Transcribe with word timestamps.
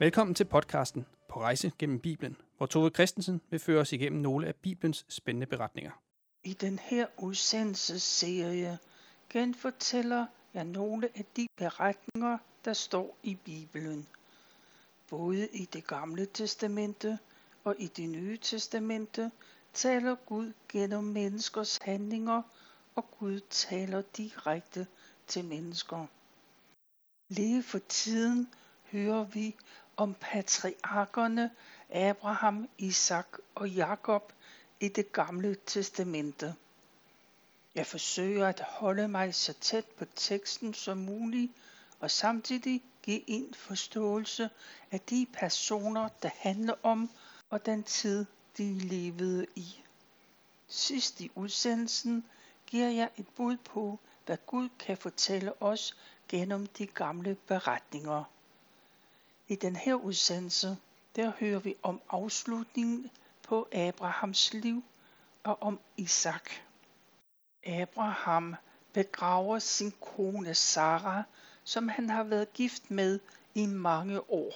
Velkommen 0.00 0.34
til 0.34 0.44
podcasten 0.44 1.06
På 1.28 1.40
rejse 1.40 1.72
gennem 1.78 2.00
Bibelen, 2.00 2.36
hvor 2.56 2.66
Tove 2.66 2.90
Christensen 2.90 3.40
vil 3.50 3.60
føre 3.60 3.80
os 3.80 3.92
igennem 3.92 4.22
nogle 4.22 4.46
af 4.46 4.54
Bibelens 4.54 5.06
spændende 5.08 5.46
beretninger. 5.46 5.90
I 6.44 6.52
den 6.52 6.78
her 6.78 7.06
udsendelsesserie 7.16 8.78
genfortæller 9.30 10.26
jeg 10.54 10.64
nogle 10.64 11.08
af 11.14 11.24
de 11.36 11.46
beretninger, 11.56 12.38
der 12.64 12.72
står 12.72 13.16
i 13.22 13.34
Bibelen. 13.34 14.06
Både 15.10 15.48
i 15.48 15.64
det 15.64 15.86
gamle 15.86 16.26
testamente 16.26 17.18
og 17.64 17.74
i 17.78 17.86
det 17.86 18.08
nye 18.08 18.36
testamente 18.36 19.30
taler 19.72 20.14
Gud 20.14 20.52
gennem 20.68 21.04
menneskers 21.04 21.78
handlinger, 21.82 22.42
og 22.94 23.10
Gud 23.18 23.40
taler 23.50 24.02
direkte 24.02 24.86
til 25.26 25.44
mennesker. 25.44 26.06
Lige 27.28 27.62
for 27.62 27.78
tiden 27.78 28.48
hører 28.92 29.24
vi 29.24 29.56
om 29.98 30.14
patriarkerne 30.20 31.50
Abraham, 31.90 32.68
Isak 32.78 33.26
og 33.54 33.70
Jakob 33.70 34.32
i 34.80 34.88
det 34.88 35.12
gamle 35.12 35.56
testamente. 35.66 36.54
Jeg 37.74 37.86
forsøger 37.86 38.48
at 38.48 38.60
holde 38.60 39.08
mig 39.08 39.34
så 39.34 39.52
tæt 39.52 39.84
på 39.84 40.04
teksten 40.14 40.74
som 40.74 40.98
muligt, 40.98 41.52
og 42.00 42.10
samtidig 42.10 42.82
give 43.02 43.30
en 43.30 43.54
forståelse 43.54 44.50
af 44.90 45.00
de 45.00 45.26
personer, 45.32 46.08
der 46.22 46.30
handler 46.36 46.74
om, 46.82 47.10
og 47.50 47.66
den 47.66 47.82
tid, 47.82 48.26
de 48.58 48.78
levede 48.78 49.46
i. 49.56 49.82
Sidst 50.68 51.20
i 51.20 51.30
udsendelsen 51.34 52.24
giver 52.66 52.88
jeg 52.88 53.10
et 53.16 53.28
bud 53.28 53.56
på, 53.56 53.98
hvad 54.26 54.36
Gud 54.46 54.68
kan 54.78 54.96
fortælle 54.96 55.62
os 55.62 55.96
gennem 56.28 56.66
de 56.66 56.86
gamle 56.86 57.34
beretninger. 57.34 58.24
I 59.48 59.54
den 59.54 59.76
her 59.76 59.94
udsendelse, 59.94 60.76
der 61.16 61.32
hører 61.40 61.58
vi 61.58 61.74
om 61.82 62.00
afslutningen 62.10 63.10
på 63.42 63.68
Abrahams 63.72 64.52
liv 64.52 64.84
og 65.44 65.62
om 65.62 65.80
Isak. 65.96 66.50
Abraham 67.66 68.54
begraver 68.92 69.58
sin 69.58 69.92
kone 70.00 70.54
Sara, 70.54 71.22
som 71.64 71.88
han 71.88 72.10
har 72.10 72.24
været 72.24 72.52
gift 72.52 72.90
med 72.90 73.20
i 73.54 73.66
mange 73.66 74.30
år. 74.30 74.52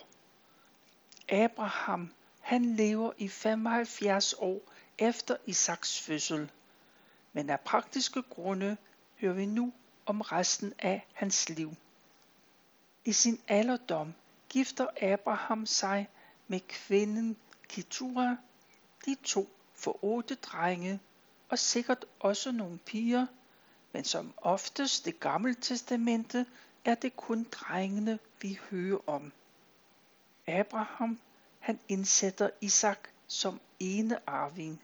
Abraham, 1.29 2.13
han 2.41 2.77
lever 2.77 3.13
i 3.19 3.29
75 3.29 4.35
år 4.39 4.61
efter 4.99 5.37
Isaks 5.47 6.01
fødsel. 6.01 6.51
Men 7.33 7.51
af 7.51 7.61
praktiske 7.61 8.23
grunde 8.23 8.77
hører 9.21 9.35
vi 9.35 9.47
nu 9.47 9.73
om 10.07 10.21
resten 10.21 10.73
af 10.79 11.07
hans 11.13 11.49
liv. 11.49 11.75
I 13.05 13.13
sin 13.13 13.41
alderdom 13.49 14.15
gifter 14.53 14.87
Abraham 15.03 15.67
sig 15.67 16.09
med 16.49 16.61
kvinden 16.61 17.37
Ketura. 17.69 18.37
De 19.07 19.17
to 19.25 19.49
får 19.75 19.99
otte 20.05 20.35
drenge 20.35 21.01
og 21.49 21.59
sikkert 21.59 22.05
også 22.21 22.53
nogle 22.53 22.79
piger, 22.79 23.27
men 23.93 24.05
som 24.05 24.35
oftest 24.37 25.05
det 25.05 25.21
gamle 25.21 25.55
testamente 25.55 26.47
er 26.85 26.95
det 26.95 27.17
kun 27.17 27.47
drengene, 27.51 28.19
vi 28.41 28.59
hører 28.71 28.99
om. 29.07 29.33
Abraham, 30.47 31.21
han 31.59 31.81
indsætter 31.89 32.51
Isak 32.61 33.09
som 33.27 33.61
ene 33.81 34.29
arving. 34.29 34.83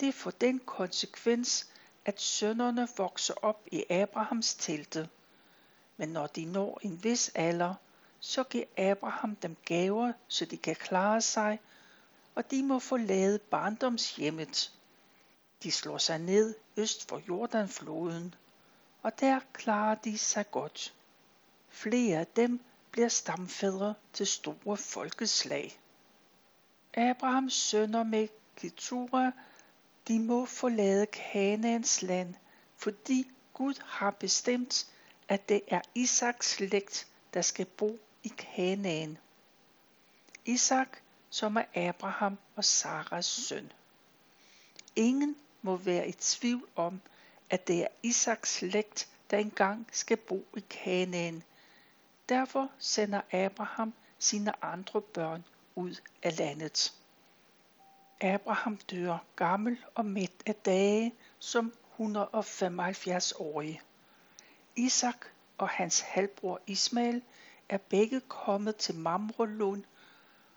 Det 0.00 0.14
får 0.14 0.30
den 0.30 0.58
konsekvens, 0.58 1.70
at 2.04 2.20
sønnerne 2.20 2.88
vokser 2.96 3.34
op 3.34 3.66
i 3.72 3.84
Abrahams 3.90 4.54
telte. 4.54 5.08
Men 5.96 6.08
når 6.08 6.26
de 6.26 6.44
når 6.44 6.80
en 6.82 7.04
vis 7.04 7.30
alder, 7.34 7.74
så 8.24 8.44
giver 8.44 8.64
Abraham 8.76 9.36
dem 9.36 9.56
gaver, 9.64 10.12
så 10.28 10.44
de 10.44 10.56
kan 10.56 10.76
klare 10.76 11.20
sig, 11.20 11.60
og 12.34 12.50
de 12.50 12.62
må 12.62 12.78
forlade 12.78 13.38
barndomshjemmet. 13.38 14.72
De 15.62 15.72
slår 15.72 15.98
sig 15.98 16.18
ned 16.18 16.54
øst 16.76 17.08
for 17.08 17.22
Jordanfloden, 17.28 18.34
og 19.02 19.20
der 19.20 19.40
klarer 19.52 19.94
de 19.94 20.18
sig 20.18 20.50
godt. 20.50 20.94
Flere 21.68 22.18
af 22.18 22.26
dem 22.26 22.60
bliver 22.90 23.08
stamfædre 23.08 23.94
til 24.12 24.26
store 24.26 24.76
folkeslag. 24.76 25.80
Abrahams 26.94 27.54
sønner 27.54 28.02
med 28.02 28.28
Ketura, 28.56 29.32
de 30.08 30.18
må 30.18 30.46
forlade 30.46 31.06
Kanaans 31.06 32.02
land, 32.02 32.34
fordi 32.76 33.30
Gud 33.54 33.74
har 33.84 34.10
bestemt, 34.10 34.86
at 35.28 35.48
det 35.48 35.60
er 35.68 35.80
Isaks 35.94 36.50
slægt, 36.50 37.06
der 37.34 37.42
skal 37.42 37.66
bo 37.66 37.98
i 38.22 38.28
Kanaan. 38.28 39.18
Isak, 40.44 40.98
som 41.30 41.56
er 41.56 41.64
Abraham 41.74 42.38
og 42.56 42.64
Saras 42.64 43.26
søn. 43.26 43.72
Ingen 44.96 45.36
må 45.62 45.76
være 45.76 46.08
i 46.08 46.12
tvivl 46.12 46.68
om, 46.76 47.00
at 47.50 47.68
det 47.68 47.82
er 47.82 47.88
Isaks 48.02 48.54
slægt, 48.54 49.08
der 49.30 49.38
engang 49.38 49.86
skal 49.92 50.16
bo 50.16 50.46
i 50.56 50.60
Kanaan. 50.60 51.42
Derfor 52.28 52.70
sender 52.78 53.20
Abraham 53.32 53.94
sine 54.18 54.64
andre 54.64 55.02
børn 55.02 55.44
ud 55.74 55.94
af 56.22 56.38
landet. 56.38 56.92
Abraham 58.20 58.76
dør 58.76 59.18
gammel 59.36 59.78
og 59.94 60.06
midt 60.06 60.42
af 60.46 60.54
dage 60.54 61.14
som 61.38 61.72
175-årig. 61.98 63.80
Isak 64.76 65.26
og 65.58 65.68
hans 65.68 66.00
halvbror 66.00 66.60
Ismael 66.66 67.22
er 67.68 67.78
begge 67.78 68.20
kommet 68.20 68.76
til 68.76 68.94
Mamrelund, 68.94 69.84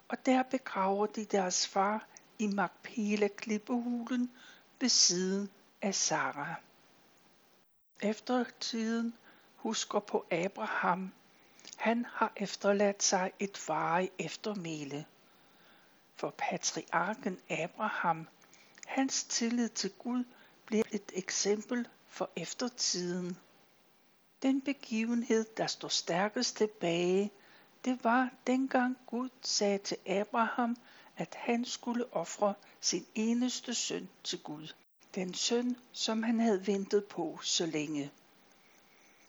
og 0.07 0.25
der 0.25 0.43
begraver 0.43 1.05
de 1.05 1.25
deres 1.25 1.67
far 1.67 2.07
i 2.39 2.47
Magpela 2.47 3.27
klippehulen 3.27 4.31
ved 4.79 4.89
siden 4.89 5.49
af 5.81 5.95
Sara. 5.95 6.55
Efter 8.01 8.45
tiden 8.59 9.13
husker 9.55 9.99
på 9.99 10.25
Abraham. 10.31 11.11
Han 11.77 12.05
har 12.05 12.31
efterladt 12.35 13.03
sig 13.03 13.31
et 13.39 13.63
varigt 13.67 14.13
eftermæle. 14.19 15.05
For 16.15 16.33
patriarken 16.37 17.39
Abraham, 17.49 18.27
hans 18.85 19.23
tillid 19.23 19.69
til 19.69 19.91
Gud 19.91 20.23
bliver 20.65 20.83
et 20.91 21.11
eksempel 21.13 21.87
for 22.07 22.29
eftertiden. 22.35 23.37
Den 24.41 24.61
begivenhed, 24.61 25.45
der 25.57 25.67
står 25.67 25.87
stærkest 25.87 26.57
tilbage, 26.57 27.31
det 27.85 28.03
var 28.03 28.29
dengang 28.47 28.97
Gud 29.07 29.29
sagde 29.41 29.77
til 29.77 29.97
Abraham, 30.05 30.77
at 31.17 31.35
han 31.35 31.65
skulle 31.65 32.13
ofre 32.13 32.53
sin 32.81 33.05
eneste 33.15 33.73
søn 33.73 34.09
til 34.23 34.39
Gud. 34.39 34.73
Den 35.15 35.33
søn, 35.33 35.77
som 35.91 36.23
han 36.23 36.39
havde 36.39 36.67
ventet 36.67 37.05
på 37.05 37.39
så 37.43 37.65
længe. 37.65 38.11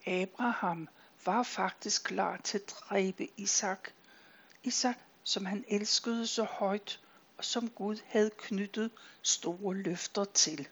Abraham 0.07 0.89
var 1.25 1.43
faktisk 1.43 2.05
klar 2.05 2.37
til 2.37 2.59
at 2.59 2.71
dræbe 2.71 3.29
Isak. 3.37 3.91
Isak, 4.63 4.99
som 5.25 5.47
han 5.47 5.65
elskede 5.69 6.27
så 6.27 6.45
højt, 6.45 7.01
og 7.39 7.45
som 7.45 7.71
Gud 7.71 7.97
havde 8.07 8.31
knyttet 8.39 8.91
store 9.23 9.75
løfter 9.75 10.25
til. 10.25 10.69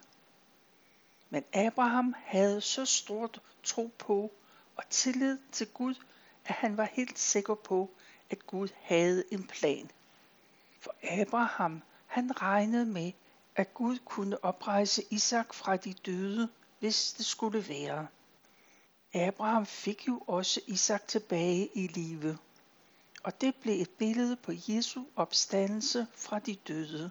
Men 1.34 1.44
Abraham 1.52 2.14
havde 2.24 2.60
så 2.60 2.84
stort 2.84 3.40
tro 3.62 3.92
på 3.98 4.32
og 4.76 4.84
tillid 4.90 5.38
til 5.52 5.66
Gud, 5.66 5.94
at 6.44 6.54
han 6.54 6.76
var 6.76 6.88
helt 6.92 7.18
sikker 7.18 7.54
på, 7.54 7.90
at 8.30 8.46
Gud 8.46 8.68
havde 8.80 9.24
en 9.30 9.46
plan. 9.46 9.90
For 10.80 10.94
Abraham, 11.02 11.82
han 12.06 12.42
regnede 12.42 12.86
med, 12.86 13.12
at 13.56 13.74
Gud 13.74 13.98
kunne 14.04 14.44
oprejse 14.44 15.04
Isak 15.10 15.54
fra 15.54 15.76
de 15.76 15.92
døde, 15.92 16.48
hvis 16.78 17.12
det 17.12 17.26
skulle 17.26 17.68
være. 17.68 18.06
Abraham 19.14 19.66
fik 19.66 20.08
jo 20.08 20.22
også 20.26 20.60
Isak 20.66 21.08
tilbage 21.08 21.70
i 21.74 21.86
live. 21.86 22.38
Og 23.22 23.40
det 23.40 23.54
blev 23.54 23.82
et 23.82 23.90
billede 23.90 24.36
på 24.36 24.52
Jesu 24.68 25.04
opstandelse 25.16 26.06
fra 26.14 26.38
de 26.38 26.54
døde, 26.54 27.10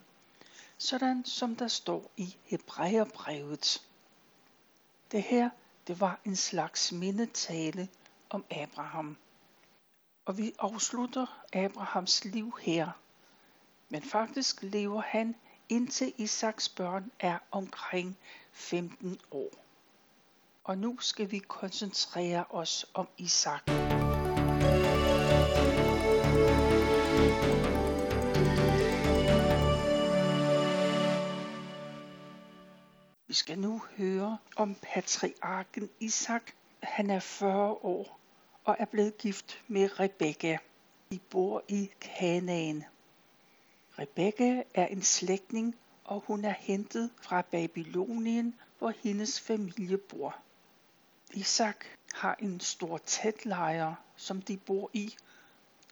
sådan 0.77 1.25
som 1.25 1.55
der 1.55 1.67
står 1.67 2.11
i 2.17 2.35
Hebræerbrevet. 2.43 3.81
Det 5.13 5.23
her, 5.23 5.49
det 5.87 5.99
var 5.99 6.19
en 6.25 6.35
slags 6.35 6.91
mindetale 6.91 7.87
om 8.29 8.45
Abraham. 8.51 9.17
Og 10.25 10.37
vi 10.37 10.53
afslutter 10.59 11.43
Abrahams 11.53 12.25
liv 12.25 12.57
her. 12.61 12.91
Men 13.89 14.01
faktisk 14.01 14.63
lever 14.63 15.01
han 15.01 15.35
indtil 15.69 16.13
Isaks 16.17 16.69
børn 16.69 17.11
er 17.19 17.39
omkring 17.51 18.17
15 18.51 19.19
år. 19.31 19.49
Og 20.63 20.77
nu 20.77 20.99
skal 20.99 21.31
vi 21.31 21.39
koncentrere 21.39 22.45
os 22.49 22.85
om 22.93 23.07
Isak. 23.17 23.82
Skal 33.53 33.61
nu 33.61 33.81
høre 33.97 34.37
om 34.55 34.75
patriarken 34.81 35.89
Isak. 35.99 36.51
Han 36.83 37.09
er 37.09 37.19
40 37.19 37.71
år 37.71 38.19
og 38.63 38.75
er 38.79 38.85
blevet 38.85 39.17
gift 39.17 39.61
med 39.67 39.99
Rebekka. 39.99 40.57
de 41.11 41.19
bor 41.19 41.63
i 41.67 41.91
Kanaan. 42.01 42.83
Rebekka 43.99 44.63
er 44.73 44.87
en 44.87 45.01
slægtning, 45.01 45.75
og 46.03 46.23
hun 46.27 46.45
er 46.45 46.53
hentet 46.59 47.11
fra 47.21 47.41
Babylonien, 47.41 48.55
hvor 48.79 48.93
hendes 49.03 49.41
familie 49.41 49.97
bor. 49.97 50.35
Isak 51.33 51.85
har 52.13 52.35
en 52.39 52.59
stor 52.59 52.97
tætlejr, 52.97 53.95
som 54.15 54.41
de 54.41 54.57
bor 54.57 54.89
i, 54.93 55.15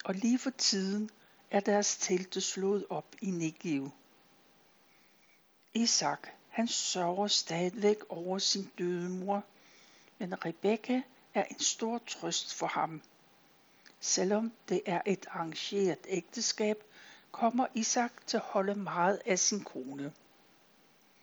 og 0.06 0.14
lige 0.16 0.40
for 0.40 0.50
tiden 0.50 1.10
er 1.52 1.60
deres 1.60 1.98
telte 1.98 2.42
slået 2.42 2.86
op 2.90 3.16
i 3.22 3.30
Negev. 3.30 3.92
Isak, 5.74 6.28
han 6.52 6.68
sørger 6.68 7.28
stadigvæk 7.28 7.98
over 8.10 8.40
sin 8.40 8.72
døde 8.78 9.10
mor, 9.10 9.44
men 10.18 10.46
Rebekka 10.46 11.02
er 11.34 11.44
en 11.44 11.60
stor 11.60 11.98
trøst 12.08 12.54
for 12.54 12.68
ham. 12.68 13.02
Selvom 14.00 14.52
det 14.70 14.82
er 14.86 15.02
et 15.06 15.26
arrangeret 15.30 16.00
ægteskab, 16.08 16.84
kommer 17.32 17.68
Isak 17.74 18.28
til 18.28 18.38
at 18.38 18.44
holde 18.44 18.76
meget 18.76 19.22
af 19.26 19.40
sin 19.40 19.64
kone. 19.64 20.14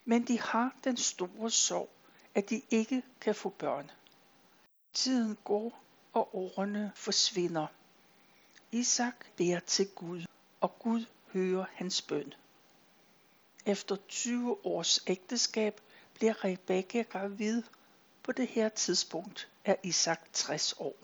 Men 0.05 0.27
de 0.27 0.39
har 0.39 0.75
den 0.83 0.97
store 0.97 1.51
sorg, 1.51 1.89
at 2.35 2.49
de 2.49 2.61
ikke 2.69 3.03
kan 3.21 3.35
få 3.35 3.49
børn. 3.49 3.91
Tiden 4.93 5.37
går, 5.43 5.83
og 6.13 6.35
årene 6.35 6.91
forsvinder. 6.95 7.67
Isak 8.71 9.25
beder 9.35 9.59
til 9.59 9.87
Gud, 9.87 10.25
og 10.61 10.79
Gud 10.79 11.05
hører 11.33 11.65
hans 11.73 12.01
bøn. 12.01 12.33
Efter 13.69 13.95
20 14.07 14.65
års 14.65 14.99
ægteskab 15.07 15.81
bliver 16.13 16.43
Rebekka 16.43 17.01
gravid. 17.01 17.63
På 18.23 18.31
det 18.31 18.47
her 18.47 18.69
tidspunkt 18.69 19.49
er 19.65 19.75
Isak 19.83 20.33
60 20.33 20.73
år. 20.73 20.95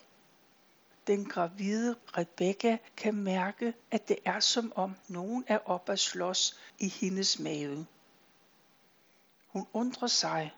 Den 1.08 1.26
gravide 1.26 1.96
Rebekka 2.18 2.78
kan 2.98 3.16
mærke, 3.16 3.74
at 3.92 4.08
det 4.08 4.18
er 4.26 4.40
som 4.40 4.74
om 4.76 4.96
nogen 5.08 5.44
er 5.48 5.58
op 5.66 5.90
at 5.90 6.00
slås 6.00 6.60
i 6.80 6.88
hendes 6.88 7.40
mave. 7.40 7.86
Hun 9.48 9.68
undrer 9.74 10.08
sig, 10.08 10.54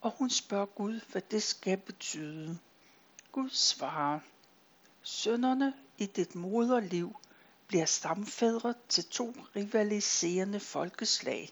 og 0.00 0.10
hun 0.10 0.30
spørger 0.30 0.66
Gud, 0.66 1.00
hvad 1.12 1.22
det 1.30 1.42
skal 1.42 1.76
betyde. 1.78 2.58
Gud 3.32 3.50
svarer, 3.50 4.20
Sønderne 5.02 5.74
i 5.98 6.06
dit 6.06 6.34
moderliv 6.34 7.16
bliver 7.68 7.84
stamfædre 7.84 8.74
til 8.88 9.04
to 9.04 9.34
rivaliserende 9.56 10.60
folkeslag. 10.60 11.50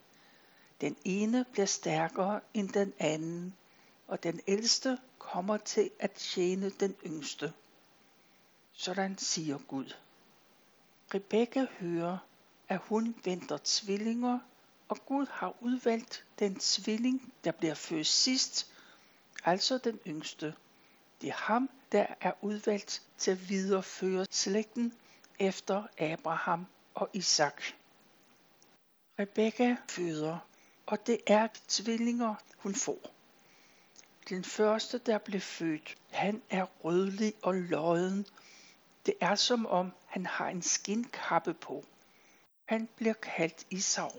Den 0.81 0.97
ene 1.05 1.45
bliver 1.53 1.67
stærkere 1.67 2.41
end 2.55 2.69
den 2.69 2.93
anden, 2.99 3.55
og 4.09 4.23
den 4.23 4.41
ældste 4.47 4.99
kommer 5.19 5.57
til 5.57 5.91
at 5.99 6.11
tjene 6.13 6.71
den 6.71 6.95
yngste. 7.07 7.53
Sådan 8.73 9.19
siger 9.19 9.59
Gud. 9.59 9.95
Rebekka 11.15 11.67
hører, 11.81 12.19
at 12.69 12.79
hun 12.83 13.15
venter 13.25 13.59
tvillinger, 13.65 14.39
og 14.89 15.07
Gud 15.07 15.27
har 15.31 15.55
udvalgt 15.61 16.25
den 16.39 16.57
tvilling, 16.59 17.33
der 17.45 17.53
bliver 17.53 17.75
født 17.75 18.07
sidst, 18.07 18.71
altså 19.45 19.79
den 19.79 19.99
yngste. 20.07 20.55
Det 21.21 21.29
er 21.29 21.33
ham, 21.35 21.71
der 21.93 22.07
er 22.21 22.33
udvalgt 22.43 23.03
til 23.19 23.31
at 23.31 23.49
videreføre 23.49 24.27
slægten 24.31 24.93
efter 25.39 25.87
Abraham 25.99 26.67
og 26.95 27.11
Isak. 27.13 27.63
Rebekka 29.19 29.77
føder, 29.89 30.39
og 30.87 31.07
det 31.07 31.19
er 31.27 31.49
tvillinger, 31.69 32.35
hun 32.57 32.75
får. 32.75 33.11
Den 34.29 34.45
første, 34.45 34.99
der 34.99 35.19
blev 35.19 35.41
født, 35.41 35.97
han 36.11 36.43
er 36.51 36.65
rødlig 36.85 37.35
og 37.43 37.55
lodden. 37.55 38.27
Det 39.07 39.15
er 39.21 39.35
som 39.35 39.67
om, 39.67 39.93
han 40.07 40.27
har 40.27 40.49
en 40.49 40.63
skinkappe 40.63 41.55
på. 41.55 41.85
Han 42.65 42.89
bliver 42.97 43.15
kaldt 43.15 43.67
Isau. 43.71 44.11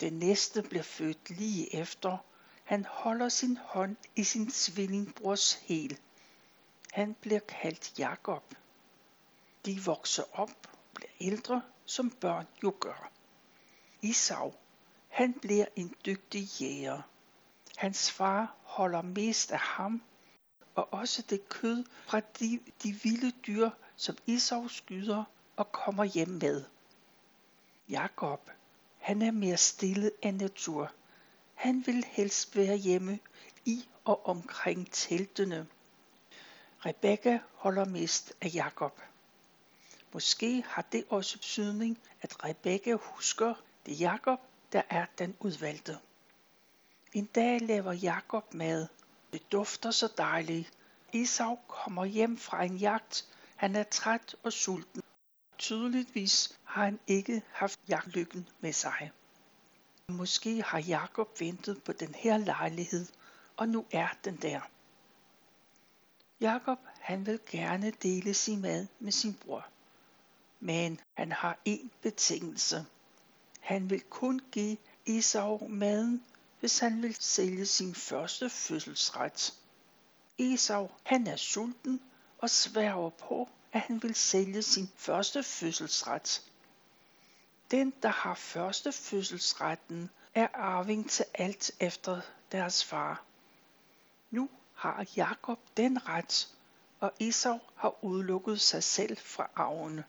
Den 0.00 0.12
næste 0.12 0.62
bliver 0.62 0.82
født 0.82 1.30
lige 1.30 1.74
efter. 1.74 2.18
Han 2.64 2.84
holder 2.84 3.28
sin 3.28 3.56
hånd 3.56 3.96
i 4.16 4.24
sin 4.24 4.50
tvillingbrors 4.50 5.52
hæl. 5.54 5.98
Han 6.92 7.14
bliver 7.14 7.40
kaldt 7.40 7.98
Jakob. 7.98 8.54
De 9.66 9.80
vokser 9.84 10.22
op, 10.32 10.50
bliver 10.94 11.10
ældre, 11.20 11.62
som 11.84 12.10
børn 12.10 12.46
jo 12.62 12.74
gør. 12.80 13.10
Isau, 14.02 14.54
han 15.08 15.32
bliver 15.32 15.66
en 15.76 15.94
dygtig 16.06 16.42
jæger. 16.60 17.02
Hans 17.76 18.10
far 18.10 18.54
holder 18.62 19.02
mest 19.02 19.52
af 19.52 19.58
ham, 19.58 20.02
og 20.74 20.92
også 20.92 21.22
det 21.22 21.48
kød 21.48 21.84
fra 22.06 22.20
de, 22.20 22.60
de 22.82 22.92
vilde 23.02 23.30
dyr, 23.30 23.70
som 23.96 24.16
Isau 24.26 24.68
skyder 24.68 25.24
og 25.56 25.72
kommer 25.72 26.04
hjem 26.04 26.28
med. 26.28 26.64
Jakob, 27.88 28.50
han 28.98 29.22
er 29.22 29.30
mere 29.30 29.56
stille 29.56 30.10
end 30.22 30.36
natur. 30.36 30.92
Han 31.54 31.86
vil 31.86 32.04
helst 32.04 32.56
være 32.56 32.76
hjemme 32.76 33.18
i 33.64 33.88
og 34.04 34.26
omkring 34.26 34.88
teltene. 34.92 35.66
Rebekka 36.86 37.38
holder 37.54 37.84
mest 37.84 38.32
af 38.40 38.50
Jakob. 38.54 39.00
Måske 40.12 40.64
har 40.66 40.82
det 40.82 41.04
også 41.08 41.38
betydning, 41.38 41.98
at 42.22 42.44
Rebekka 42.44 42.94
husker, 42.94 43.54
det 43.86 44.00
Jakob, 44.00 44.40
der 44.72 44.82
er 44.90 45.06
den 45.18 45.36
udvalgte. 45.40 45.98
En 47.12 47.24
dag 47.24 47.60
laver 47.60 47.92
Jakob 47.92 48.54
mad. 48.54 48.86
Det 49.32 49.52
dufter 49.52 49.90
så 49.90 50.12
dejligt. 50.18 50.72
Esau 51.12 51.58
kommer 51.68 52.04
hjem 52.04 52.38
fra 52.38 52.64
en 52.64 52.76
jagt. 52.76 53.28
Han 53.56 53.76
er 53.76 53.82
træt 53.82 54.36
og 54.42 54.52
sulten. 54.52 55.02
Tydeligvis 55.58 56.58
har 56.64 56.84
han 56.84 57.00
ikke 57.06 57.42
haft 57.52 57.80
jagtlykken 57.88 58.48
med 58.60 58.72
sig. 58.72 59.12
Måske 60.08 60.62
har 60.62 60.78
Jakob 60.78 61.40
ventet 61.40 61.82
på 61.82 61.92
den 61.92 62.14
her 62.14 62.36
lejlighed, 62.36 63.06
og 63.56 63.68
nu 63.68 63.86
er 63.92 64.08
den 64.24 64.36
der. 64.36 64.60
Jakob 66.40 66.78
han 67.00 67.26
vil 67.26 67.40
gerne 67.50 67.90
dele 67.90 68.34
sin 68.34 68.60
mad 68.60 68.86
med 68.98 69.12
sin 69.12 69.34
bror. 69.34 69.71
Men 70.64 71.00
han 71.14 71.32
har 71.32 71.58
en 71.64 71.90
betingelse. 72.02 72.86
Han 73.60 73.90
vil 73.90 74.00
kun 74.00 74.40
give 74.52 74.76
Esau 75.06 75.68
maden, 75.68 76.24
hvis 76.60 76.78
han 76.78 77.02
vil 77.02 77.16
sælge 77.20 77.66
sin 77.66 77.94
første 77.94 78.50
fødselsret. 78.50 79.54
Esau 80.38 80.90
han 81.02 81.26
er 81.26 81.36
sulten 81.36 82.00
og 82.38 82.50
sværger 82.50 83.10
på, 83.10 83.48
at 83.72 83.80
han 83.80 84.02
vil 84.02 84.14
sælge 84.14 84.62
sin 84.62 84.90
første 84.96 85.42
fødselsret. 85.42 86.42
Den, 87.70 87.92
der 88.02 88.08
har 88.08 88.34
første 88.34 88.92
fødselsretten, 88.92 90.10
er 90.34 90.48
arving 90.54 91.10
til 91.10 91.24
alt 91.34 91.70
efter 91.80 92.20
deres 92.52 92.84
far. 92.84 93.22
Nu 94.30 94.48
har 94.74 95.06
Jakob 95.16 95.58
den 95.76 96.08
ret, 96.08 96.48
og 97.00 97.12
Esau 97.20 97.58
har 97.74 98.04
udelukket 98.04 98.60
sig 98.60 98.82
selv 98.82 99.16
fra 99.16 99.50
arven. 99.54 100.00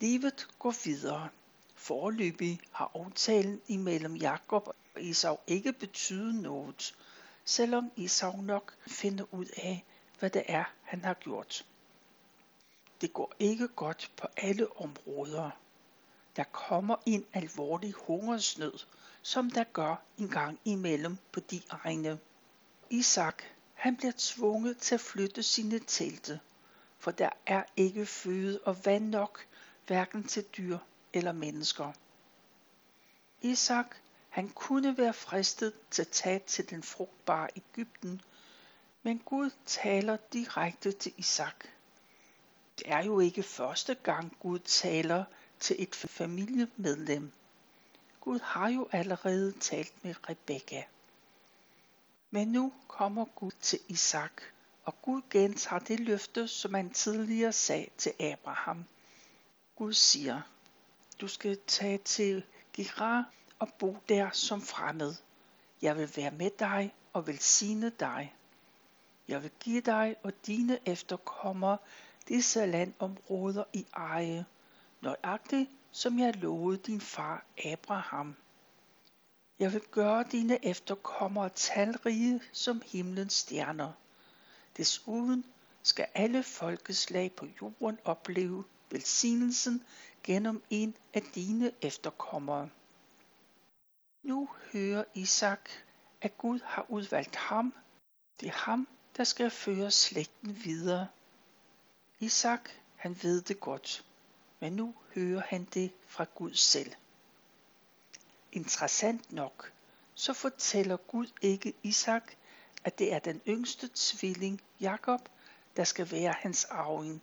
Livet 0.00 0.48
går 0.58 0.74
videre. 0.84 1.28
Forløbig 1.74 2.60
har 2.70 2.90
aftalen 2.94 3.60
imellem 3.68 4.16
Jakob 4.16 4.68
og 4.68 4.74
Esau 4.96 5.36
ikke 5.46 5.72
betydet 5.72 6.34
noget, 6.34 6.94
selvom 7.44 7.92
Esau 7.96 8.36
nok 8.36 8.74
finder 8.86 9.24
ud 9.34 9.46
af, 9.56 9.84
hvad 10.18 10.30
det 10.30 10.42
er, 10.46 10.64
han 10.82 11.04
har 11.04 11.14
gjort. 11.14 11.66
Det 13.00 13.12
går 13.12 13.32
ikke 13.38 13.68
godt 13.68 14.10
på 14.16 14.26
alle 14.36 14.76
områder. 14.76 15.50
Der 16.36 16.44
kommer 16.44 16.96
en 17.06 17.26
alvorlig 17.32 17.92
hungersnød, 17.92 18.78
som 19.22 19.50
der 19.50 19.64
gør 19.64 19.96
en 20.18 20.28
gang 20.28 20.58
imellem 20.64 21.16
på 21.32 21.40
de 21.40 21.62
egne. 21.70 22.18
Isak, 22.90 23.42
han 23.74 23.96
bliver 23.96 24.12
tvunget 24.16 24.78
til 24.78 24.94
at 24.94 25.00
flytte 25.00 25.42
sine 25.42 25.78
telte, 25.78 26.40
for 26.98 27.10
der 27.10 27.30
er 27.46 27.62
ikke 27.76 28.06
føde 28.06 28.60
og 28.64 28.84
vand 28.84 29.08
nok, 29.08 29.46
hverken 29.86 30.24
til 30.24 30.42
dyr 30.56 30.78
eller 31.12 31.32
mennesker. 31.32 31.92
Isak, 33.42 33.96
han 34.28 34.48
kunne 34.48 34.98
være 34.98 35.12
fristet 35.12 35.72
til 35.90 36.02
at 36.02 36.08
tage 36.08 36.38
til 36.38 36.70
den 36.70 36.82
frugtbare 36.82 37.48
Ægypten, 37.56 38.20
men 39.02 39.18
Gud 39.18 39.50
taler 39.66 40.16
direkte 40.32 40.92
til 40.92 41.12
Isak. 41.16 41.64
Det 42.78 42.92
er 42.92 43.04
jo 43.04 43.20
ikke 43.20 43.42
første 43.42 43.94
gang 43.94 44.36
Gud 44.40 44.58
taler 44.58 45.24
til 45.60 45.76
et 45.82 45.94
familiemedlem. 45.94 47.32
Gud 48.20 48.40
har 48.40 48.68
jo 48.68 48.88
allerede 48.92 49.52
talt 49.52 50.04
med 50.04 50.14
Rebekka. 50.30 50.82
Men 52.30 52.48
nu 52.48 52.72
kommer 52.88 53.24
Gud 53.24 53.52
til 53.60 53.78
Isak, 53.88 54.42
og 54.84 55.02
Gud 55.02 55.22
gentager 55.30 55.78
det 55.78 56.00
løfte, 56.00 56.48
som 56.48 56.74
han 56.74 56.90
tidligere 56.90 57.52
sagde 57.52 57.88
til 57.98 58.12
Abraham. 58.20 58.84
Gud 59.76 59.92
siger, 59.92 60.40
du 61.20 61.28
skal 61.28 61.58
tage 61.66 61.98
til 61.98 62.44
Gerar 62.72 63.30
og 63.58 63.68
bo 63.78 63.96
der 64.08 64.30
som 64.30 64.62
fremmed. 64.62 65.14
Jeg 65.82 65.96
vil 65.96 66.10
være 66.16 66.30
med 66.30 66.50
dig 66.58 66.94
og 67.12 67.26
velsigne 67.26 67.90
dig. 67.90 68.34
Jeg 69.28 69.42
vil 69.42 69.50
give 69.60 69.80
dig 69.80 70.16
og 70.22 70.32
dine 70.46 70.78
efterkommere 70.86 71.78
disse 72.28 72.66
landområder 72.66 73.64
i 73.72 73.86
eje, 73.96 74.46
nøjagtigt 75.00 75.70
som 75.90 76.18
jeg 76.18 76.36
lovede 76.36 76.78
din 76.78 77.00
far 77.00 77.44
Abraham. 77.64 78.36
Jeg 79.58 79.72
vil 79.72 79.82
gøre 79.90 80.24
dine 80.32 80.64
efterkommere 80.64 81.48
talrige 81.48 82.40
som 82.52 82.82
himlens 82.86 83.32
stjerner. 83.32 83.92
Desuden 84.76 85.44
skal 85.82 86.06
alle 86.14 86.42
folkeslag 86.42 87.32
på 87.32 87.46
jorden 87.60 87.98
opleve 88.04 88.64
velsignelsen 88.96 89.84
gennem 90.22 90.62
en 90.70 90.96
af 91.14 91.22
dine 91.22 91.72
efterkommere. 91.82 92.70
Nu 94.22 94.48
hører 94.72 95.04
Isak, 95.14 95.70
at 96.20 96.38
Gud 96.38 96.60
har 96.64 96.86
udvalgt 96.88 97.36
ham. 97.36 97.74
Det 98.40 98.48
er 98.48 98.52
ham, 98.52 98.88
der 99.16 99.24
skal 99.24 99.50
føre 99.50 99.90
slægten 99.90 100.64
videre. 100.64 101.08
Isak, 102.20 102.70
han 102.96 103.18
ved 103.22 103.42
det 103.42 103.60
godt, 103.60 104.04
men 104.60 104.72
nu 104.72 104.94
hører 105.14 105.42
han 105.48 105.64
det 105.64 105.92
fra 106.06 106.26
Gud 106.34 106.54
selv. 106.54 106.92
Interessant 108.52 109.32
nok, 109.32 109.72
så 110.14 110.32
fortæller 110.32 110.96
Gud 110.96 111.26
ikke 111.42 111.74
Isak, 111.82 112.32
at 112.84 112.98
det 112.98 113.12
er 113.12 113.18
den 113.18 113.40
yngste 113.48 113.90
tvilling, 113.94 114.60
Jakob, 114.80 115.20
der 115.76 115.84
skal 115.84 116.10
være 116.10 116.34
hans 116.38 116.64
arving. 116.64 117.22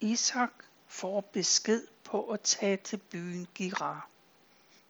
Isak 0.00 0.52
får 0.86 1.20
besked 1.20 1.86
på 2.04 2.30
at 2.30 2.40
tage 2.40 2.76
til 2.76 2.96
byen 2.96 3.48
Girar. 3.54 4.08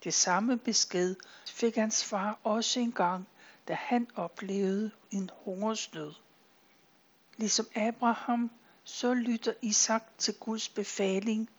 Det 0.04 0.14
samme 0.14 0.58
besked 0.58 1.16
fik 1.46 1.76
hans 1.76 2.04
far 2.04 2.38
også 2.44 2.80
engang, 2.80 3.28
da 3.68 3.74
han 3.74 4.08
oplevede 4.16 4.90
en 5.10 5.30
hungersnød. 5.44 6.12
Ligesom 7.36 7.66
Abraham, 7.74 8.50
så 8.84 9.14
lytter 9.14 9.52
Isak 9.62 10.04
til 10.18 10.34
Guds 10.34 10.68
befaling, 10.68 11.50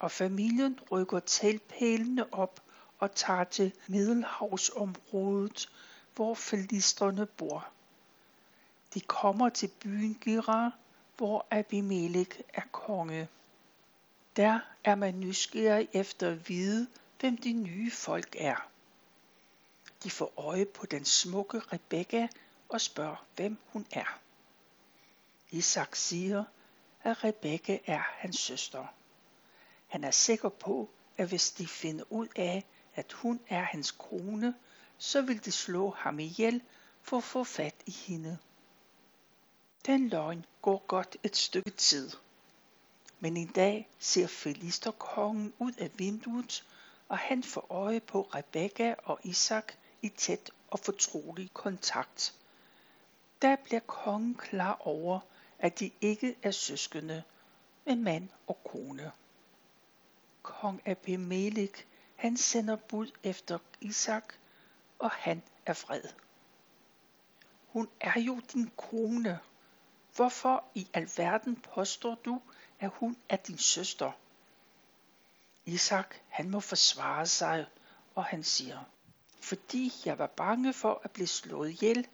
og 0.00 0.10
familien 0.10 0.78
rykker 0.90 1.20
teltpælene 1.20 2.32
op 2.34 2.62
og 2.98 3.14
tager 3.14 3.44
til 3.44 3.72
Middelhavsområdet, 3.86 5.70
hvor 6.14 6.34
filistrene 6.34 7.26
bor. 7.26 7.68
De 8.94 9.00
kommer 9.00 9.48
til 9.48 9.68
byen 9.68 10.18
Gerar, 10.20 10.76
hvor 11.20 11.46
Abimelech 11.50 12.40
er 12.54 12.62
konge. 12.72 13.28
Der 14.36 14.60
er 14.84 14.94
man 14.94 15.20
nysgerrig 15.20 15.88
efter 15.92 16.30
at 16.30 16.48
vide, 16.48 16.88
hvem 17.18 17.36
de 17.36 17.52
nye 17.52 17.90
folk 17.90 18.36
er. 18.38 18.68
De 20.02 20.10
får 20.10 20.32
øje 20.36 20.64
på 20.64 20.86
den 20.86 21.04
smukke 21.04 21.58
Rebekka 21.58 22.28
og 22.68 22.80
spørger, 22.80 23.26
hvem 23.36 23.58
hun 23.66 23.86
er. 23.92 24.18
Isak 25.50 25.96
siger, 25.96 26.44
at 27.02 27.24
Rebekka 27.24 27.78
er 27.86 28.02
hans 28.02 28.38
søster. 28.38 28.86
Han 29.86 30.04
er 30.04 30.10
sikker 30.10 30.48
på, 30.48 30.90
at 31.18 31.28
hvis 31.28 31.50
de 31.50 31.66
finder 31.66 32.04
ud 32.10 32.28
af, 32.36 32.64
at 32.94 33.12
hun 33.12 33.40
er 33.48 33.62
hans 33.62 33.90
kone, 33.90 34.54
så 34.98 35.22
vil 35.22 35.44
de 35.44 35.52
slå 35.52 35.90
ham 35.90 36.18
ihjel 36.18 36.62
for 37.02 37.16
at 37.16 37.24
få 37.24 37.44
fat 37.44 37.74
i 37.86 37.90
hende. 37.90 38.38
Den 39.86 40.08
løgn 40.08 40.44
går 40.62 40.84
godt 40.86 41.16
et 41.22 41.36
stykke 41.36 41.70
tid. 41.70 42.10
Men 43.20 43.36
en 43.36 43.48
dag 43.48 43.88
ser 43.98 44.26
Filisterkongen 44.26 45.52
ud 45.58 45.72
af 45.72 45.90
vinduet, 45.98 46.64
og 47.08 47.18
han 47.18 47.42
får 47.42 47.66
øje 47.70 48.00
på 48.00 48.22
Rebekka 48.34 48.94
og 49.04 49.20
Isak 49.24 49.72
i 50.02 50.08
tæt 50.08 50.50
og 50.70 50.78
fortrolig 50.80 51.50
kontakt. 51.52 52.34
Der 53.42 53.56
bliver 53.56 53.80
kongen 53.80 54.34
klar 54.34 54.76
over, 54.80 55.20
at 55.58 55.80
de 55.80 55.90
ikke 56.00 56.36
er 56.42 56.50
søskende, 56.50 57.22
men 57.84 58.04
mand 58.04 58.28
og 58.46 58.64
kone. 58.64 59.12
Kong 60.42 60.82
Abimelech, 60.88 61.84
han 62.16 62.36
sender 62.36 62.76
bud 62.76 63.10
efter 63.22 63.58
Isak, 63.80 64.34
og 64.98 65.10
han 65.10 65.42
er 65.66 65.72
fred. 65.72 66.02
Hun 67.68 67.88
er 68.00 68.20
jo 68.20 68.40
din 68.52 68.70
kone. 68.76 69.40
Hvorfor 70.16 70.64
i 70.74 70.88
alverden 70.94 71.56
påstår 71.56 72.14
du, 72.14 72.42
at 72.80 72.90
hun 72.94 73.16
er 73.28 73.36
din 73.36 73.58
søster? 73.58 74.12
Isak, 75.64 76.14
han 76.28 76.50
må 76.50 76.60
forsvare 76.60 77.26
sig, 77.26 77.66
og 78.14 78.24
han 78.24 78.44
siger, 78.44 78.78
fordi 79.40 79.92
jeg 80.04 80.18
var 80.18 80.26
bange 80.26 80.72
for 80.72 81.00
at 81.04 81.10
blive 81.10 81.26
slået 81.26 81.70
ihjel, 81.70 82.06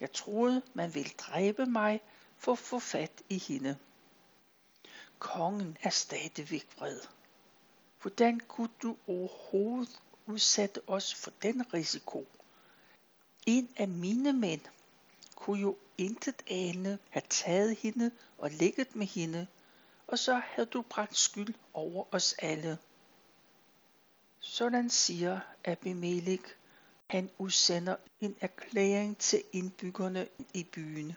jeg 0.00 0.12
troede, 0.12 0.62
man 0.74 0.94
ville 0.94 1.10
dræbe 1.18 1.66
mig 1.66 2.00
for 2.38 2.52
at 2.52 2.58
få 2.58 2.78
fat 2.78 3.22
i 3.28 3.38
hende. 3.38 3.78
Kongen 5.18 5.76
er 5.82 5.90
stadigvæk 5.90 6.66
vred. 6.78 7.00
Hvordan 8.02 8.40
kunne 8.40 8.68
du 8.82 8.96
overhovedet 9.08 10.00
udsætte 10.26 10.80
os 10.86 11.14
for 11.14 11.30
den 11.42 11.74
risiko? 11.74 12.26
En 13.46 13.68
af 13.76 13.88
mine 13.88 14.32
mænd 14.32 14.60
kunne 15.34 15.60
jo 15.60 15.76
intet 15.98 16.42
ane 16.50 16.98
have 17.10 17.22
taget 17.28 17.76
hende 17.76 18.10
og 18.38 18.50
ligget 18.50 18.96
med 18.96 19.06
hende, 19.06 19.46
og 20.06 20.18
så 20.18 20.34
havde 20.34 20.66
du 20.66 20.82
bragt 20.82 21.16
skyld 21.16 21.54
over 21.74 22.04
os 22.14 22.32
alle. 22.38 22.78
Sådan 24.40 24.90
siger 24.90 25.40
Abimelech. 25.64 26.44
Han 27.06 27.30
udsender 27.38 27.96
en 28.20 28.36
erklæring 28.40 29.18
til 29.18 29.42
indbyggerne 29.52 30.28
i 30.54 30.64
byen. 30.64 31.16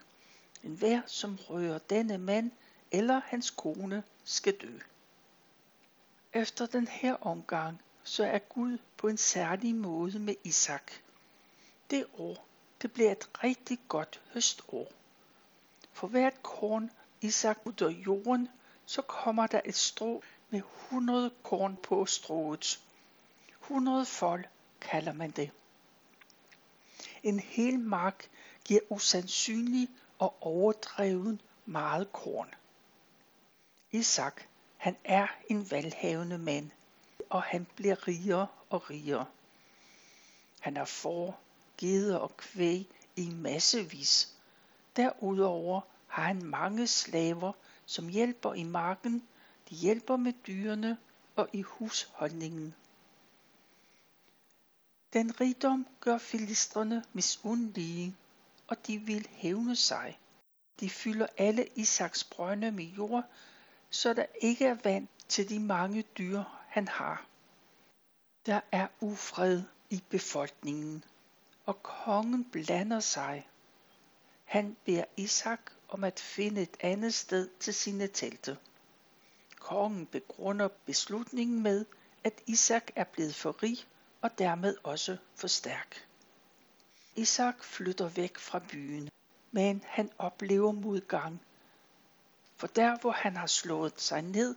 En 0.63 0.75
hver, 0.75 1.01
som 1.05 1.35
rører 1.35 1.77
denne 1.77 2.17
mand 2.17 2.51
eller 2.91 3.21
hans 3.25 3.49
kone, 3.49 4.03
skal 4.23 4.53
dø. 4.53 4.79
Efter 6.33 6.65
den 6.65 6.87
her 6.87 7.13
omgang, 7.13 7.81
så 8.03 8.25
er 8.25 8.39
Gud 8.39 8.77
på 8.97 9.07
en 9.07 9.17
særlig 9.17 9.75
måde 9.75 10.19
med 10.19 10.35
Isak. 10.43 10.91
Det 11.89 12.05
år, 12.17 12.46
det 12.81 12.91
bliver 12.93 13.11
et 13.11 13.43
rigtig 13.43 13.79
godt 13.87 14.21
høstår. 14.33 14.87
For 15.93 16.07
hvert 16.07 16.43
korn 16.43 16.91
Isak 17.21 17.61
putter 17.61 17.89
jorden, 17.89 18.49
så 18.85 19.01
kommer 19.01 19.47
der 19.47 19.61
et 19.65 19.75
strå 19.75 20.23
med 20.49 20.61
100 20.85 21.31
korn 21.43 21.77
på 21.83 22.05
strået. 22.05 22.79
100 23.61 24.05
fold 24.05 24.45
kalder 24.81 25.13
man 25.13 25.31
det. 25.31 25.51
En 27.23 27.39
hel 27.39 27.79
mark 27.79 28.29
giver 28.65 28.79
usandsynlig 28.89 29.89
og 30.19 30.37
overdreven 30.41 31.41
meget 31.65 32.11
korn. 32.11 32.53
Isak, 33.91 34.43
han 34.77 34.97
er 35.03 35.27
en 35.49 35.71
valghavende 35.71 36.37
mand, 36.37 36.71
og 37.29 37.43
han 37.43 37.67
bliver 37.75 38.07
rigere 38.07 38.47
og 38.69 38.89
rigere. 38.89 39.25
Han 40.59 40.77
har 40.77 40.85
får, 40.85 41.39
geder 41.77 42.17
og 42.17 42.37
kvæg 42.37 42.87
i 43.15 43.29
massevis. 43.29 44.33
Derudover 44.95 45.81
har 46.07 46.23
han 46.23 46.45
mange 46.45 46.87
slaver, 46.87 47.51
som 47.85 48.07
hjælper 48.07 48.53
i 48.53 48.63
marken, 48.63 49.27
de 49.69 49.75
hjælper 49.75 50.17
med 50.17 50.33
dyrene 50.47 50.97
og 51.35 51.49
i 51.53 51.61
husholdningen. 51.61 52.75
Den 55.13 55.41
rigdom 55.41 55.87
gør 55.99 56.17
filistrene 56.17 57.03
misundelige, 57.13 58.15
og 58.67 58.87
de 58.87 58.97
vil 58.97 59.27
hævne 59.31 59.75
sig. 59.75 60.19
De 60.79 60.89
fylder 60.89 61.27
alle 61.37 61.67
Isaks 61.75 62.23
brønde 62.23 62.71
med 62.71 62.85
jord, 62.85 63.23
så 63.89 64.13
der 64.13 64.25
ikke 64.41 64.65
er 64.65 64.77
vand 64.83 65.07
til 65.27 65.49
de 65.49 65.59
mange 65.59 66.01
dyr, 66.01 66.43
han 66.67 66.87
har. 66.87 67.25
Der 68.45 68.61
er 68.71 68.87
ufred 69.01 69.63
i 69.89 70.03
befolkningen, 70.09 71.03
og 71.67 71.83
kongen 71.83 72.45
blander 72.45 72.99
sig. 72.99 73.47
Han 74.43 74.77
beder 74.85 75.03
Isak 75.17 75.71
om 75.89 76.03
at 76.03 76.19
finde 76.19 76.61
et 76.61 76.77
andet 76.79 77.13
sted 77.13 77.49
til 77.59 77.73
sine 77.73 78.07
telte. 78.07 78.57
Kongen 79.59 80.05
begrunder 80.05 80.67
beslutningen 80.67 81.63
med, 81.63 81.85
at 82.23 82.41
Isak 82.45 82.91
er 82.95 83.03
blevet 83.03 83.35
for 83.35 83.63
rig 83.63 83.77
og 84.21 84.37
dermed 84.37 84.75
også 84.83 85.17
for 85.35 85.47
stærk. 85.47 86.07
Isak 87.15 87.63
flytter 87.63 88.07
væk 88.09 88.37
fra 88.37 88.59
byen, 88.59 89.09
men 89.51 89.83
han 89.87 90.11
oplever 90.17 90.71
modgang. 90.71 91.41
For 92.57 92.67
der 92.67 92.97
hvor 92.97 93.11
han 93.11 93.35
har 93.35 93.47
slået 93.47 94.01
sig 94.01 94.21
ned, 94.21 94.55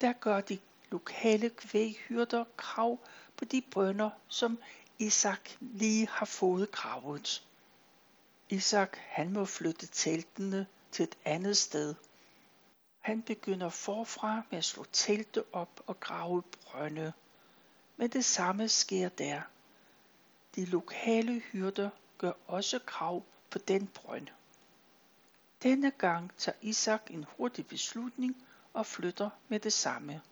der 0.00 0.12
gør 0.12 0.40
de 0.40 0.58
lokale 0.90 1.50
kvæghyrder 1.50 2.44
krav 2.56 2.98
på 3.36 3.44
de 3.44 3.62
brønder, 3.70 4.10
som 4.28 4.58
Isak 4.98 5.50
lige 5.60 6.08
har 6.08 6.26
fået 6.26 6.70
gravet. 6.70 7.46
Isak 8.48 8.96
han 8.96 9.32
må 9.32 9.44
flytte 9.44 9.86
teltene 9.86 10.66
til 10.92 11.02
et 11.02 11.16
andet 11.24 11.56
sted. 11.56 11.94
Han 13.00 13.22
begynder 13.22 13.68
forfra 13.68 14.42
med 14.50 14.58
at 14.58 14.64
slå 14.64 14.84
telte 14.92 15.44
op 15.52 15.82
og 15.86 16.00
grave 16.00 16.42
brønde. 16.42 17.12
Men 17.96 18.10
det 18.10 18.24
samme 18.24 18.68
sker 18.68 19.08
der. 19.08 19.42
De 20.56 20.64
lokale 20.64 21.38
hyrder 21.38 21.90
gør 22.18 22.32
også 22.46 22.78
krav 22.86 23.22
på 23.50 23.58
den 23.58 23.86
brønd. 23.86 24.28
Denne 25.62 25.90
gang 25.90 26.30
tager 26.38 26.56
Isak 26.62 27.10
en 27.10 27.26
hurtig 27.36 27.66
beslutning 27.66 28.44
og 28.72 28.86
flytter 28.86 29.30
med 29.48 29.60
det 29.60 29.72
samme. 29.72 30.22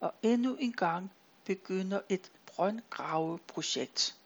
Og 0.00 0.14
endnu 0.22 0.56
en 0.56 0.72
gang 0.72 1.10
begynder 1.44 2.00
et 2.08 2.30
brøndgraveprojekt. 2.60 4.16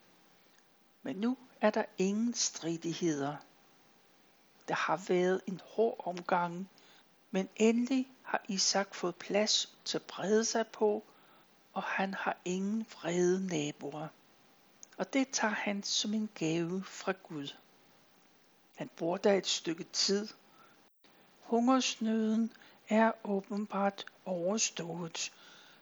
Men 1.02 1.16
nu 1.16 1.36
er 1.60 1.70
der 1.70 1.84
ingen 1.98 2.34
stridigheder. 2.34 3.36
Der 4.68 4.74
har 4.74 4.96
været 5.08 5.40
en 5.46 5.60
hård 5.64 6.06
omgang, 6.06 6.70
men 7.30 7.48
endelig 7.56 8.08
har 8.22 8.44
Isak 8.48 8.94
fået 8.94 9.16
plads 9.16 9.74
til 9.84 9.98
at 9.98 10.02
brede 10.02 10.44
sig 10.44 10.66
på, 10.66 11.04
og 11.72 11.82
han 11.82 12.14
har 12.14 12.36
ingen 12.44 12.86
vrede 12.94 13.46
naboer. 13.46 14.08
Og 14.96 15.12
det 15.12 15.28
tager 15.32 15.54
han 15.54 15.82
som 15.82 16.14
en 16.14 16.30
gave 16.34 16.84
fra 16.84 17.12
Gud. 17.12 17.48
Han 18.74 18.90
bor 18.96 19.16
der 19.16 19.32
et 19.32 19.46
stykke 19.46 19.84
tid. 19.84 20.28
Hungersnøden 21.40 22.52
er 22.88 23.12
åbenbart 23.24 24.06
overstået, 24.24 25.32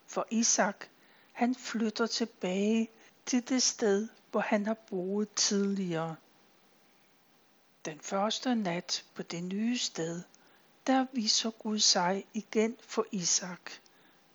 for 0.07 0.27
Isak 0.31 0.87
han 1.33 1.55
flytter 1.55 2.05
tilbage 2.05 2.89
til 3.25 3.49
det 3.49 3.63
sted, 3.63 4.07
hvor 4.31 4.39
han 4.39 4.65
har 4.65 4.73
boet 4.73 5.33
tidligere. 5.35 6.15
Den 7.85 7.99
første 7.99 8.55
nat 8.55 9.05
på 9.15 9.23
det 9.23 9.43
nye 9.43 9.77
sted, 9.77 10.21
der 10.87 11.05
viser 11.13 11.51
Gud 11.51 11.79
sig 11.79 12.25
igen 12.33 12.77
for 12.81 13.05
Isak. 13.11 13.71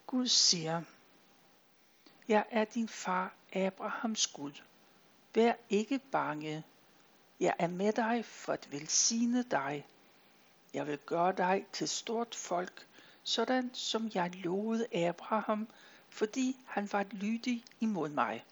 Gud 0.06 0.26
siger, 0.26 0.82
Jeg 2.28 2.44
er 2.50 2.64
din 2.64 2.88
far 2.88 3.34
Abrahams 3.52 4.26
Gud. 4.26 4.52
Vær 5.34 5.52
ikke 5.70 5.98
bange. 5.98 6.64
Jeg 7.40 7.54
er 7.58 7.68
med 7.68 7.92
dig 7.92 8.24
for 8.24 8.52
at 8.52 8.72
velsigne 8.72 9.42
dig. 9.42 9.86
Jeg 10.74 10.86
vil 10.86 10.98
gøre 10.98 11.32
dig 11.32 11.66
til 11.72 11.88
stort 11.88 12.34
folk, 12.34 12.86
sådan 13.22 13.70
som 13.74 14.10
jeg 14.14 14.34
lovede 14.34 15.06
Abraham, 15.06 15.68
fordi 16.10 16.56
han 16.66 16.88
var 16.92 17.06
lydig 17.10 17.64
imod 17.80 18.08
mig. 18.08 18.44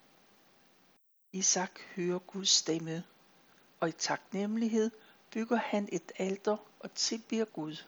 Isak 1.32 1.80
hører 1.96 2.18
Guds 2.18 2.48
stemme, 2.48 3.04
og 3.80 3.88
i 3.88 3.92
taknemmelighed 3.92 4.90
bygger 5.30 5.56
han 5.56 5.88
et 5.92 6.12
alter 6.18 6.56
og 6.80 6.94
tilbeder 6.94 7.44
Gud. 7.44 7.84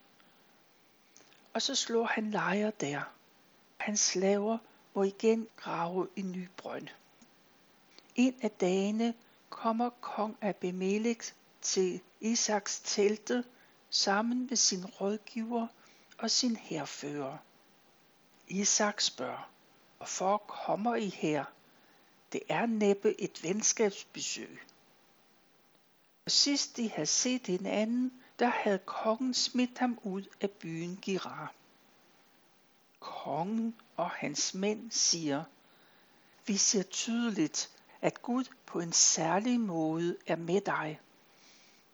Og 1.52 1.62
så 1.62 1.74
slår 1.74 2.04
han 2.04 2.30
lejr 2.30 2.70
der. 2.70 3.02
Hans 3.76 4.00
slaver 4.00 4.58
må 4.94 5.02
igen 5.02 5.48
grave 5.56 6.08
en 6.16 6.32
ny 6.32 6.48
brønd. 6.56 6.88
En 8.14 8.34
af 8.42 8.50
dagene 8.50 9.14
kommer 9.50 9.90
kong 10.00 10.36
Abimelech 10.40 11.32
til 11.62 12.00
Isaks 12.20 12.80
telte 12.84 13.44
sammen 13.90 14.46
med 14.46 14.56
sin 14.56 14.86
rådgiver 14.86 15.66
og 16.18 16.30
sin 16.30 16.56
herfører. 16.56 17.36
Isak 18.48 19.00
spørger, 19.00 19.50
hvorfor 19.98 20.38
kommer 20.38 20.94
I 20.94 21.08
her? 21.08 21.44
Det 22.32 22.40
er 22.48 22.66
næppe 22.66 23.20
et 23.20 23.42
venskabsbesøg. 23.42 24.60
Og 26.24 26.30
sidst 26.30 26.76
de 26.76 26.90
havde 26.90 27.06
set 27.06 27.46
hinanden, 27.46 28.12
der 28.38 28.46
havde 28.48 28.78
kongen 28.78 29.34
smidt 29.34 29.78
ham 29.78 29.98
ud 30.02 30.24
af 30.40 30.50
byen 30.50 30.96
Girar. 30.96 31.54
Kongen 33.00 33.76
og 33.96 34.10
hans 34.10 34.54
mænd 34.54 34.90
siger, 34.90 35.44
vi 36.46 36.56
ser 36.56 36.82
tydeligt, 36.82 37.70
at 38.00 38.22
Gud 38.22 38.44
på 38.66 38.80
en 38.80 38.92
særlig 38.92 39.60
måde 39.60 40.16
er 40.26 40.36
med 40.36 40.60
dig. 40.60 41.00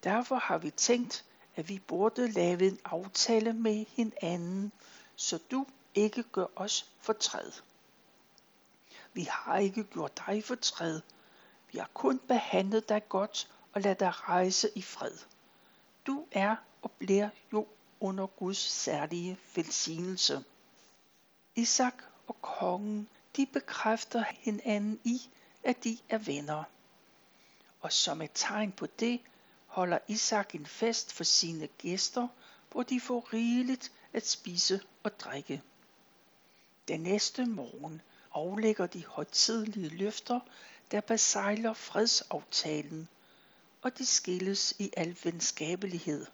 Derfor 0.05 0.37
har 0.37 0.59
vi 0.59 0.71
tænkt, 0.71 1.25
at 1.57 1.69
vi 1.69 1.79
burde 1.79 2.31
lave 2.31 2.67
en 2.67 2.79
aftale 2.85 3.53
med 3.53 3.87
hinanden, 3.89 4.73
så 5.17 5.39
du 5.51 5.67
ikke 5.95 6.23
gør 6.23 6.47
os 6.57 6.91
fortræd. 7.01 7.53
Vi 9.15 9.23
har 9.23 9.59
ikke 9.59 9.85
gjort 9.85 10.23
dig 10.27 10.45
fortræd. 10.45 11.01
Vi 11.73 11.79
har 11.79 11.91
kun 11.95 12.19
behandlet 12.19 12.89
dig 12.89 13.09
godt 13.09 13.51
og 13.73 13.81
ladet 13.81 14.01
dig 14.01 14.29
rejse 14.29 14.71
i 14.75 14.83
fred. 14.83 15.19
Du 16.07 16.27
er 16.33 16.57
og 16.83 16.91
bliver 16.91 17.29
jo 17.53 17.67
under 18.01 18.27
Guds 18.27 18.59
særlige 18.59 19.39
velsignelse. 19.55 20.45
Isak 21.55 22.03
og 22.27 22.43
kongen, 22.43 23.09
de 23.37 23.47
bekræfter 23.47 24.25
hinanden 24.29 25.01
i, 25.05 25.31
at 25.65 25.85
de 25.85 25.99
er 26.09 26.19
venner. 26.19 26.65
Og 27.81 27.93
som 27.93 28.23
et 28.23 28.31
tegn 28.35 28.73
på 28.73 28.87
det, 28.87 29.21
holder 29.67 29.99
Isak 30.09 30.55
en 30.55 30.67
fest 30.67 31.13
for 31.13 31.25
sine 31.25 31.67
gæster, 31.67 32.29
hvor 32.71 32.83
de 32.83 33.01
får 33.01 33.33
rigeligt 33.33 33.93
at 34.13 34.27
spise 34.27 34.81
og 35.03 35.21
drikke. 35.21 35.63
Den 36.89 37.01
næste 37.01 37.47
morgen 37.47 38.03
aflægger 38.35 38.87
de 38.87 39.05
højtidlige 39.07 39.89
løfter, 39.89 40.41
der 40.91 41.01
besejler 41.01 41.73
fredsaftalen, 41.73 43.09
og 43.83 43.99
de 43.99 44.07
skilles 44.07 44.75
i 44.79 44.91
al 44.97 45.17
venskabelighed. 45.25 46.27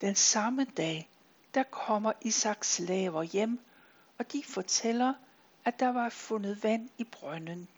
Den 0.00 0.14
samme 0.14 0.64
dag, 0.64 1.08
der 1.54 1.62
kommer 1.62 2.12
Isaks 2.20 2.72
slaver 2.72 3.22
hjem, 3.22 3.60
og 4.18 4.32
de 4.32 4.42
fortæller, 4.44 5.14
at 5.64 5.80
der 5.80 5.88
var 5.88 6.08
fundet 6.08 6.62
vand 6.62 6.90
i 6.98 7.04
brønden, 7.04 7.68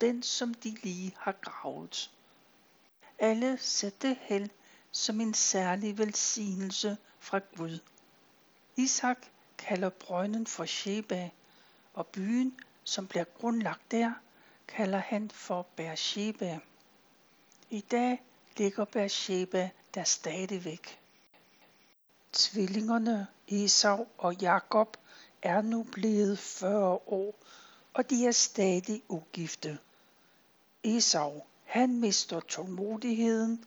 den 0.00 0.22
som 0.22 0.54
de 0.54 0.70
lige 0.82 1.14
har 1.18 1.32
gravet. 1.32 2.10
Alle 3.18 3.58
ser 3.58 3.90
det 3.90 4.16
held 4.20 4.50
som 4.90 5.20
en 5.20 5.34
særlig 5.34 5.98
velsignelse 5.98 6.96
fra 7.18 7.40
Gud. 7.56 7.78
Isak 8.76 9.18
kalder 9.58 9.88
brønden 9.88 10.46
for 10.46 10.64
Sheba, 10.64 11.30
og 11.98 12.06
byen, 12.06 12.60
som 12.84 13.06
bliver 13.06 13.24
grundlagt 13.24 13.90
der, 13.90 14.12
kalder 14.68 14.98
han 14.98 15.30
for 15.30 15.66
Beersheba. 15.76 16.58
I 17.70 17.80
dag 17.80 18.22
ligger 18.56 18.84
Beersheba 18.84 19.70
der 19.94 20.04
stadigvæk. 20.04 20.98
Tvillingerne 22.32 23.26
Esau 23.48 24.06
og 24.18 24.34
Jakob 24.34 24.96
er 25.42 25.62
nu 25.62 25.82
blevet 25.82 26.38
40 26.38 26.92
år, 26.92 27.34
og 27.94 28.10
de 28.10 28.26
er 28.26 28.32
stadig 28.32 29.02
ugifte. 29.08 29.78
Esau, 30.84 31.42
han 31.64 32.00
mister 32.00 32.40
tålmodigheden. 32.40 33.64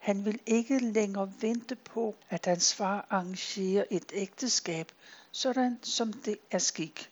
Han 0.00 0.24
vil 0.24 0.40
ikke 0.46 0.78
længere 0.78 1.32
vente 1.40 1.76
på, 1.76 2.14
at 2.30 2.46
hans 2.46 2.74
far 2.74 3.06
arrangerer 3.10 3.84
et 3.90 4.12
ægteskab, 4.14 4.92
sådan 5.32 5.78
som 5.82 6.12
det 6.12 6.38
er 6.50 6.58
skik. 6.58 7.11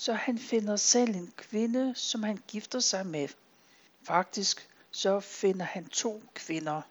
Så 0.00 0.12
han 0.12 0.38
finder 0.38 0.76
selv 0.76 1.16
en 1.16 1.32
kvinde, 1.36 1.94
som 1.94 2.22
han 2.22 2.42
gifter 2.48 2.80
sig 2.80 3.06
med. 3.06 3.28
Faktisk 4.02 4.68
så 4.90 5.20
finder 5.20 5.64
han 5.64 5.88
to 5.88 6.22
kvinder. 6.34 6.82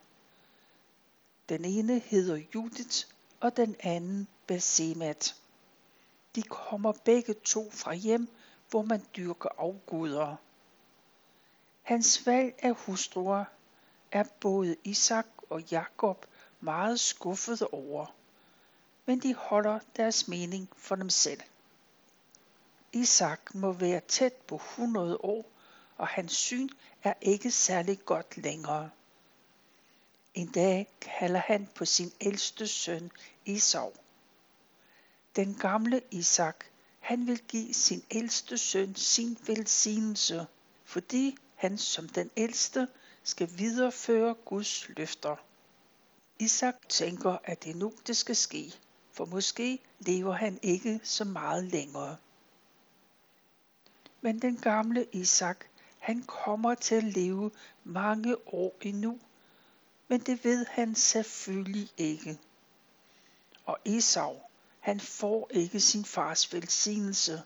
Den 1.50 1.65
ene 1.65 2.00
hedder 2.00 2.41
Judith, 2.56 3.06
og 3.39 3.58
den 3.58 3.76
anden 3.80 4.28
Basemat. 4.48 5.36
De 6.36 6.41
kommer 6.41 6.91
begge 6.91 7.34
to 7.34 7.72
fra 7.72 7.93
hjem, 7.93 8.30
hvor 8.70 8.82
man 8.82 9.06
dyrker 9.17 9.50
afguder. 9.58 10.36
Hans 11.82 12.26
valg 12.26 12.56
af 12.60 12.74
hustruer 12.74 13.46
er 14.12 14.24
både 14.39 14.76
Isak 14.84 15.28
og 15.50 15.62
Jakob 15.62 16.26
meget 16.62 17.00
skuffede 17.00 17.67
over, 17.72 18.06
men 19.06 19.20
de 19.20 19.36
holder 19.36 19.80
deres 19.96 20.28
mening 20.28 20.70
for 20.78 20.96
dem 20.96 21.10
selv. 21.10 21.41
Isak 22.93 23.56
må 23.56 23.71
være 23.71 24.02
tæt 24.08 24.34
på 24.34 24.56
100 24.56 25.17
år, 25.17 25.52
og 25.97 26.08
hans 26.08 26.32
syn 26.32 26.69
er 27.04 27.13
ikke 27.21 27.52
særlig 27.52 28.06
godt 28.06 28.38
længere. 28.38 28.89
En 30.34 30.47
dag 30.47 30.88
kalder 31.02 31.39
han 31.39 31.67
på 31.76 31.86
sin 31.86 32.12
ældste 32.21 32.67
søn 32.67 33.12
Esau. 33.45 33.91
Den 35.36 35.56
gamle 35.56 36.02
Isak, 36.12 36.65
han 37.00 37.28
vil 37.28 37.39
give 37.47 37.73
sin 37.73 38.04
ældste 38.12 38.58
søn 38.58 38.95
sin 38.95 39.38
velsignelse, 39.47 40.47
fordi 40.84 41.38
han 41.56 41.78
som 41.78 42.10
den 42.10 42.32
ældste 42.38 42.88
skal 43.23 43.50
videreføre 43.58 44.34
Guds 44.34 44.89
løfter. 44.89 45.36
Isak 46.39 46.89
tænker, 46.89 47.38
at 47.43 47.63
det 47.63 47.76
nu 47.76 47.93
det 48.08 48.17
skal 48.17 48.36
ske, 48.36 48.73
for 49.12 49.26
måske 49.26 49.80
lever 50.00 50.34
han 50.34 50.60
ikke 50.62 51.00
så 51.04 51.23
meget 51.23 51.63
længere. 51.63 52.17
Men 54.21 54.39
den 54.41 54.58
gamle 54.58 55.08
Isak, 55.12 55.65
han 55.99 56.23
kommer 56.23 56.75
til 56.75 56.95
at 56.95 57.03
leve 57.03 57.51
mange 57.84 58.53
år 58.53 58.77
endnu, 58.82 59.19
men 60.08 60.19
det 60.19 60.43
ved 60.43 60.65
han 60.65 60.95
selvfølgelig 60.95 61.89
ikke. 61.97 62.39
Og 63.65 63.77
Esau, 63.86 64.36
han 64.80 64.99
får 64.99 65.49
ikke 65.53 65.80
sin 65.80 66.06
fars 66.06 66.53
velsignelse, 66.53 67.41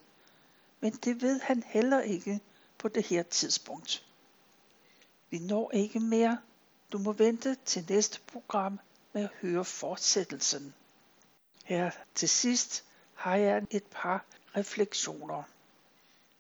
men 0.80 0.92
det 0.94 1.22
ved 1.22 1.40
han 1.40 1.64
heller 1.64 2.02
ikke 2.02 2.40
på 2.78 2.88
det 2.88 3.06
her 3.06 3.24
tidspunkt. 3.24 4.06
Vi 5.30 5.40
når 5.40 5.72
ikke 5.74 6.00
mere. 6.00 6.38
Du 6.92 6.98
må 6.98 7.12
vente 7.14 7.58
til 7.66 7.86
næste 7.90 8.20
program. 8.28 8.80
med 9.14 9.24
at 9.24 9.30
høre 9.42 9.66
fortsættelsen. 9.66 10.74
Her 11.66 11.92
til 12.16 12.30
sidst 12.30 12.84
har 13.14 13.36
jeg 13.36 13.68
et 13.72 13.84
par 13.92 14.26
refleksioner. 14.56 15.44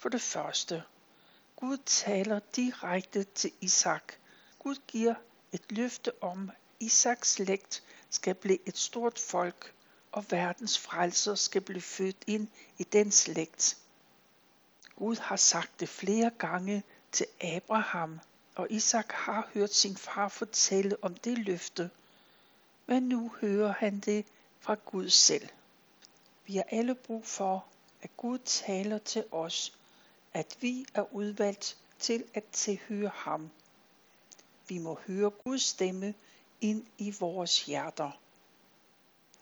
For 0.02 0.10
det 0.10 0.22
første, 0.22 0.84
Gud 1.56 1.78
taler 1.86 2.40
direkte 2.56 3.24
til 3.24 3.52
Isak. 3.62 4.14
Gud 4.60 4.76
giver 4.88 5.16
et 5.52 5.62
løfte 5.70 6.24
om, 6.24 6.50
at 6.50 6.56
Isaks 6.80 7.32
slægt 7.32 7.84
skal 8.10 8.36
blive 8.36 8.68
et 8.68 8.78
stort 8.78 9.20
folk, 9.20 9.74
og 10.12 10.26
verdens 10.30 10.80
frelser 10.80 11.36
skal 11.36 11.62
blive 11.62 11.82
født 11.82 12.24
ind 12.28 12.48
i 12.78 12.84
den 12.84 13.12
slægt. 13.12 13.78
Gud 14.96 15.16
har 15.16 15.36
sagt 15.36 15.80
det 15.80 15.90
flere 15.90 16.32
gange 16.38 16.84
til 17.12 17.26
Abraham, 17.42 18.20
og 18.56 18.68
Isak 18.70 19.12
har 19.12 19.50
hørt 19.54 19.74
sin 19.74 19.98
far 19.98 20.28
fortælle 20.28 20.98
om 21.02 21.16
det 21.16 21.38
løfte, 21.38 21.90
men 22.86 23.04
nu 23.04 23.32
hører 23.42 23.74
han 23.74 24.00
det 24.00 24.26
fra 24.60 24.76
Gud 24.86 25.10
selv. 25.10 25.50
Vi 26.46 26.56
har 26.56 26.66
alle 26.72 26.96
brug 26.96 27.26
for, 27.26 27.66
at 28.02 28.18
Gud 28.18 28.38
taler 28.38 28.98
til 28.98 29.24
os, 29.32 29.78
at 30.34 30.58
vi 30.62 30.86
er 30.94 31.13
udvalgt 31.13 31.78
til 32.00 32.24
at 32.34 32.44
tilhøre 32.52 33.12
ham. 33.13 33.50
Vi 34.67 34.78
må 34.78 35.00
høre 35.08 35.30
Guds 35.30 35.62
stemme 35.62 36.13
ind 36.62 36.86
i 36.98 37.13
vores 37.20 37.65
hjerter. 37.65 38.12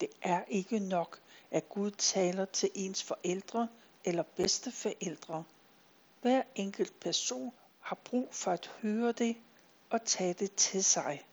Det 0.02 0.10
er 0.22 0.44
ikke 0.48 0.80
nok, 0.80 1.20
at 1.52 1.70
Gud 1.70 1.92
taler 1.92 2.46
til 2.46 2.70
ens 2.74 3.04
forældre 3.04 3.68
eller 4.06 4.24
bedsteforældre. 4.24 5.44
Hver 6.22 6.44
enkelt 6.56 7.00
person 7.00 7.54
har 7.80 7.96
brug 7.96 8.28
for 8.32 8.52
at 8.52 8.72
høre 8.82 9.12
det 9.12 9.38
og 9.90 10.06
tage 10.06 10.34
det 10.34 10.56
til 10.56 10.84
sig. 10.84 11.26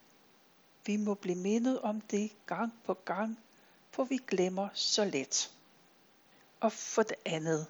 Vi 0.87 0.97
må 0.97 1.15
blive 1.15 1.39
mindet 1.39 1.81
om 1.81 2.01
det 2.01 2.33
gang 2.47 2.73
på 2.85 2.95
gang, 2.95 3.39
for 3.91 4.05
vi 4.05 4.21
glemmer 4.27 4.69
så 4.75 5.05
let. 5.05 5.53
Og 6.61 6.73
for 6.73 7.03
det 7.03 7.17
andet. 7.25 7.67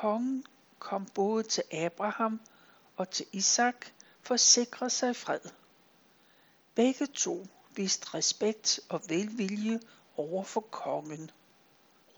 Kongen 0.00 0.44
kom 0.78 1.06
både 1.06 1.42
til 1.42 1.62
Abraham 1.72 2.40
og 2.96 3.10
til 3.10 3.26
Isak 3.32 3.86
for 4.22 4.34
at 4.34 4.40
sikre 4.40 4.90
sig 4.90 5.16
fred. 5.16 5.40
Begge 6.74 7.06
to 7.06 7.46
viste 7.74 8.14
respekt 8.14 8.80
og 8.88 9.02
velvilje 9.08 9.80
over 10.16 10.44
for 10.44 10.60
kongen. 10.60 11.30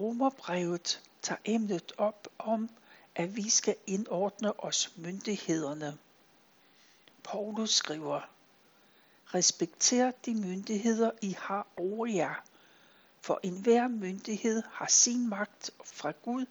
Romerbrevet 0.00 1.02
tager 1.22 1.38
emnet 1.44 1.92
op 1.98 2.28
om, 2.38 2.70
at 3.14 3.36
vi 3.36 3.50
skal 3.50 3.76
indordne 3.86 4.64
os 4.64 4.92
myndighederne. 4.96 5.98
Paulus 7.24 7.70
skriver, 7.70 8.20
Respekter 9.34 10.10
de 10.10 10.34
myndigheder, 10.34 11.10
I 11.22 11.36
har 11.38 11.66
over 11.76 12.06
jer, 12.06 12.34
for 13.20 13.40
enhver 13.42 13.88
myndighed 13.88 14.62
har 14.72 14.86
sin 14.86 15.28
magt 15.28 15.70
fra 15.84 16.12
Gud 16.24 16.46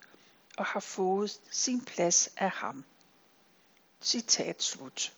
og 0.59 0.65
har 0.65 0.79
fået 0.79 1.39
sin 1.51 1.85
plads 1.85 2.29
af 2.37 2.49
ham. 2.49 2.85
Citat 4.01 4.63
slut. 4.63 5.13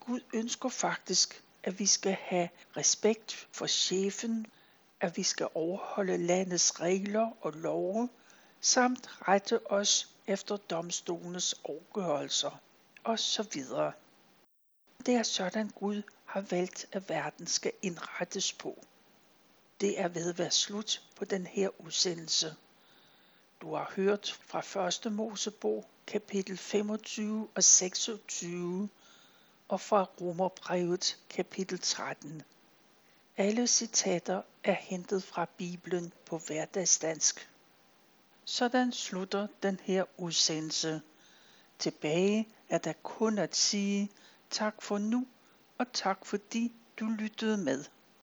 Gud 0.00 0.20
ønsker 0.32 0.68
faktisk, 0.68 1.44
at 1.62 1.78
vi 1.78 1.86
skal 1.86 2.12
have 2.12 2.48
respekt 2.76 3.48
for 3.52 3.66
chefen, 3.66 4.46
at 5.00 5.16
vi 5.16 5.22
skal 5.22 5.48
overholde 5.54 6.16
landets 6.16 6.80
regler 6.80 7.30
og 7.40 7.52
love, 7.52 8.08
samt 8.60 9.28
rette 9.28 9.70
os 9.70 10.08
efter 10.26 10.56
domstolens 10.56 11.54
afgørelser 11.68 12.60
osv. 13.04 13.62
Det 15.06 15.14
er 15.14 15.22
sådan 15.22 15.68
Gud 15.68 16.02
har 16.24 16.40
valgt, 16.40 16.86
at 16.92 17.08
verden 17.08 17.46
skal 17.46 17.72
indrettes 17.82 18.52
på. 18.52 18.84
Det 19.80 20.00
er 20.00 20.08
ved 20.08 20.30
at 20.30 20.38
være 20.38 20.50
slut 20.50 21.02
på 21.16 21.24
den 21.24 21.46
her 21.46 21.80
udsendelse. 21.80 22.56
Du 23.64 23.74
har 23.74 23.92
hørt 23.96 24.40
fra 24.46 24.86
1. 25.06 25.12
Mosebog, 25.12 25.84
kapitel 26.06 26.56
25 26.58 27.48
og 27.54 27.64
26, 27.64 28.88
og 29.68 29.80
fra 29.80 30.04
Romerbrevet, 30.20 31.18
kapitel 31.30 31.78
13. 31.78 32.42
Alle 33.36 33.66
citater 33.66 34.42
er 34.64 34.72
hentet 34.72 35.22
fra 35.22 35.46
Bibelen 35.56 36.12
på 36.26 36.38
hverdagsdansk. 36.38 37.50
Sådan 38.44 38.92
slutter 38.92 39.46
den 39.62 39.80
her 39.82 40.04
udsendelse. 40.16 41.02
Tilbage 41.78 42.48
er 42.68 42.78
der 42.78 42.92
kun 43.02 43.38
at 43.38 43.56
sige 43.56 44.10
tak 44.50 44.82
for 44.82 44.98
nu, 44.98 45.26
og 45.78 45.86
tak 45.92 46.26
fordi 46.26 46.72
du 47.00 47.04
lyttede 47.06 47.56
med. 47.56 47.84